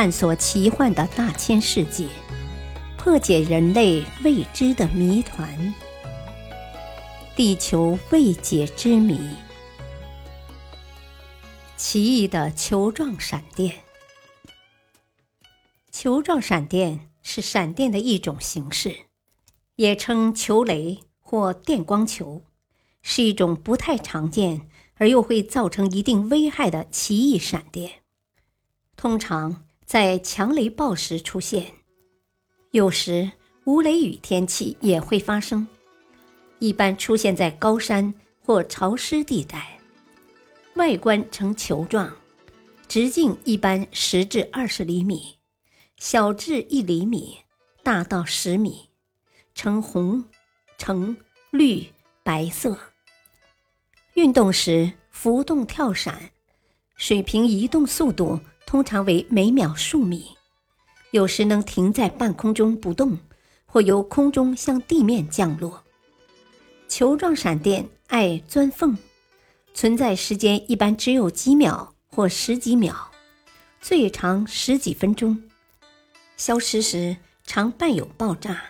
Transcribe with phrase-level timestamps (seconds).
[0.00, 2.08] 探索奇幻的大千世界，
[2.96, 5.74] 破解人类未知的谜团。
[7.36, 9.20] 地球未解之谜：
[11.76, 13.80] 奇异的球状闪电。
[15.92, 19.00] 球状闪电是闪电的一种形式，
[19.76, 22.42] 也称球雷或电光球，
[23.02, 28.00] 是一种不太常见而又会造成一定危害的奇异闪电。
[28.96, 31.66] 通常在强雷暴时出现，
[32.70, 33.28] 有时
[33.64, 35.66] 无雷雨天气也会发生。
[36.60, 39.80] 一般出现在高山或潮湿地带，
[40.76, 42.08] 外观呈球状，
[42.86, 45.38] 直径一般十至二十厘米，
[45.96, 47.38] 小至一厘米，
[47.82, 48.90] 大到十米，
[49.56, 50.24] 呈红、
[50.78, 51.16] 橙、
[51.50, 51.84] 绿、
[52.22, 52.78] 白色。
[54.14, 56.30] 运动时浮动跳闪，
[56.94, 58.38] 水平移动速度
[58.70, 60.36] 通常为每秒数米，
[61.10, 63.18] 有时能停在半空中不动，
[63.66, 65.82] 或由空中向地面降落。
[66.86, 68.96] 球状闪电爱钻缝，
[69.74, 73.10] 存在时间一般只有几秒或十几秒，
[73.80, 75.42] 最长十几分钟。
[76.36, 78.62] 消失时常伴有爆炸，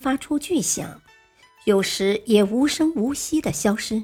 [0.00, 1.00] 发出巨响，
[1.62, 4.02] 有时也无声无息的消失。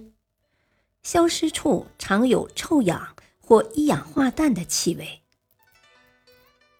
[1.03, 5.20] 消失处常有臭氧或一氧化氮的气味。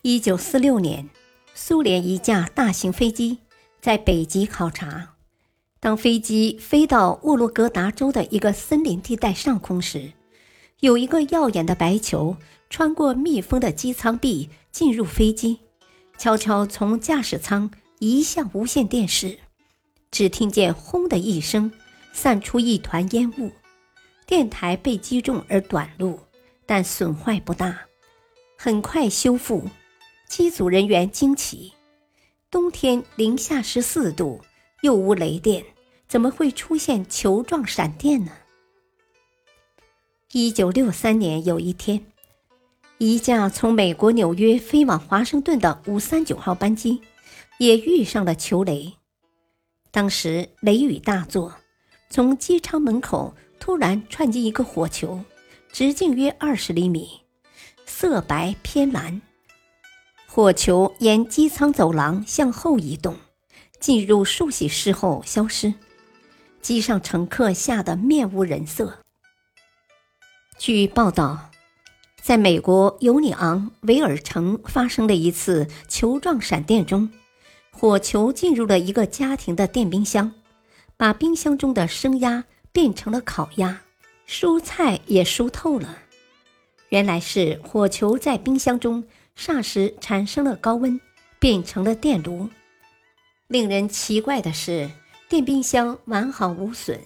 [0.03, 1.11] 一九四六年，
[1.53, 3.37] 苏联一架大型飞机
[3.83, 5.17] 在北极考察。
[5.79, 10.13] 当飞机飞到沃洛格达州的一个森林地带上空时，
[10.79, 12.39] 有一个耀眼的白球
[12.71, 15.61] 穿过密封的机舱壁进入飞机，
[16.17, 19.39] 悄悄从驾驶舱移向无线电室。
[20.11, 21.71] 只听见“轰”的一声，
[22.15, 23.53] 散出一团烟雾，
[24.27, 26.19] 电台被击中而短路，
[26.65, 27.81] 但损坏不大，
[28.57, 29.69] 很快修复。
[30.31, 31.73] 机组人员惊奇：
[32.53, 34.41] 冬天零下十四度。
[34.81, 35.63] 又无雷电，
[36.09, 38.31] 怎么会出现球状闪电呢？
[40.31, 42.07] 一九六三年有一天，
[42.99, 47.03] 一架从美国纽约飞往华盛顿的五三九号班机
[47.59, 48.95] 也遇上了球雷。
[49.91, 51.57] 当时雷雨大作，
[52.09, 55.23] 从机舱门口突然窜进一个火球，
[55.73, 57.21] 直径约二十厘米，
[57.85, 59.21] 色白偏蓝。
[60.33, 63.17] 火球沿机舱走廊向后移动。
[63.81, 65.75] 进入漱洗室后消失，
[66.63, 68.99] 机上乘客吓得面无人色。
[70.57, 71.51] 据报道，
[72.23, 77.11] 在美国尤尼昂维尔城发生的一次球状闪电中，
[77.73, 80.33] 火球进入了一个家庭的电冰箱，
[80.97, 83.81] 把冰箱中的生鸭变成了烤鸭，
[84.29, 85.99] 蔬菜也熟透了。
[86.91, 89.05] 原来是火球在冰箱中
[89.41, 91.01] 霎时产生了高温，
[91.39, 92.47] 变成了电炉。
[93.47, 94.91] 令人奇怪的是，
[95.31, 97.01] 电冰箱完好无损。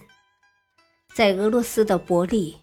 [1.13, 2.57] 在俄罗斯的伯利，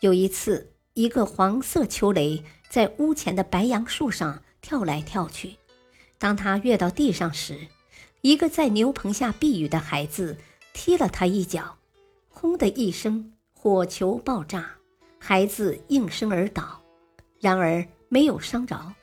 [0.00, 5.56] 有一次，一个黄色球雷在屋前的白杨树上跳来跳去。
[6.18, 7.68] 当他跃到地上时，
[8.22, 10.38] 一个在牛棚下避雨的孩子
[10.72, 11.76] 踢了他一脚，
[12.30, 14.76] 轰的一声，火球爆炸，
[15.18, 16.80] 孩子应声而倒，
[17.38, 18.94] 然而没有伤着。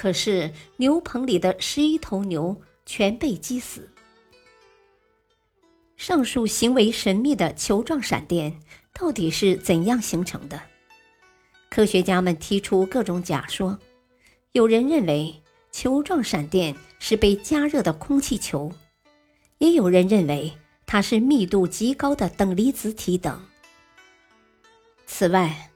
[0.00, 2.56] 可是牛棚里的十一头牛。
[2.86, 3.88] 全被击死。
[5.96, 8.58] 上述行为神秘的球状闪电
[8.92, 10.60] 到底是怎样形成的？
[11.68, 13.78] 科学家们提出各种假说。
[14.52, 15.40] 有人认为
[15.70, 18.72] 球状闪电是被加热的空气球，
[19.58, 20.52] 也有人认为
[20.86, 23.40] 它是密度极高的等离子体等。
[25.06, 25.69] 此外，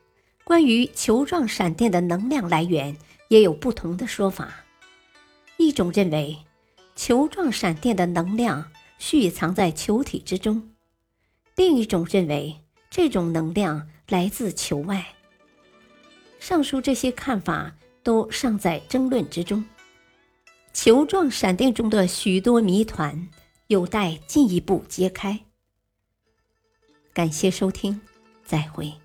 [0.45, 2.97] 关于球状闪电的能量来源
[3.29, 4.65] 也有不同的说法。
[5.57, 6.39] 一种认为。
[6.97, 10.71] 球状闪电的能量蓄藏在球体之中，
[11.57, 12.57] 另一种认为
[12.89, 15.05] 这种能量来自球外。
[16.39, 19.65] 上述这些看法都尚在争论之中。
[20.73, 23.29] 球状闪电中的许多谜团
[23.67, 25.41] 有待进一步揭开。
[27.13, 28.01] 感谢收听，
[28.45, 29.04] 再会。